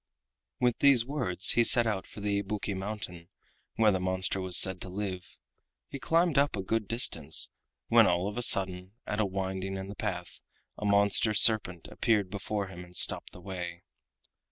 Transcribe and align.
With 0.59 0.79
these 0.79 1.05
words 1.05 1.51
he 1.51 1.63
set 1.63 1.85
out 1.85 2.07
for 2.07 2.21
the 2.21 2.41
Ibuki 2.41 2.75
Mountain, 2.75 3.29
where 3.75 3.91
the 3.91 3.99
monster 3.99 4.41
was 4.41 4.57
said 4.57 4.81
to 4.81 4.89
live. 4.89 5.37
He 5.89 5.99
climbed 5.99 6.39
up 6.39 6.55
a 6.55 6.63
good 6.63 6.87
distance, 6.87 7.49
when 7.87 8.07
all 8.07 8.27
of 8.27 8.35
a 8.35 8.41
sudden, 8.41 8.93
at 9.05 9.19
a 9.19 9.27
winding 9.27 9.77
in 9.77 9.89
the 9.89 9.95
path, 9.95 10.41
a 10.75 10.85
monster 10.85 11.35
serpent 11.35 11.87
appeared 11.91 12.31
before 12.31 12.65
him 12.65 12.83
and 12.83 12.95
stopped 12.95 13.31
the 13.31 13.41
way. 13.41 13.83